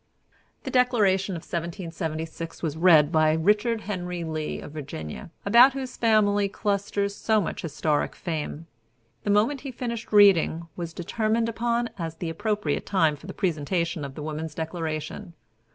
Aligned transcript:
The 0.63 0.71
Declaration 0.71 1.35
of 1.35 1.41
1776 1.43 2.63
was 2.63 2.75
read 2.75 3.11
by 3.11 3.33
Richard 3.33 3.81
Henry 3.81 4.23
Lee 4.23 4.59
of 4.59 4.71
Virginia, 4.71 5.29
about 5.45 5.73
whose 5.73 5.95
family 5.95 6.49
clusters 6.49 7.13
so 7.15 7.39
much 7.39 7.61
historic 7.61 8.15
fame. 8.15 8.65
The 9.25 9.29
moment 9.29 9.61
he 9.61 9.69
finished 9.69 10.11
reading 10.11 10.67
was 10.75 10.91
determined 10.95 11.49
upon 11.49 11.91
as 11.99 12.15
the 12.15 12.31
appropriate 12.31 12.87
time 12.87 13.15
for 13.15 13.27
the 13.27 13.33
presentation 13.35 14.03
of 14.03 14.15
the 14.15 14.23
Woman's 14.23 14.55
Declaration. 14.55 15.33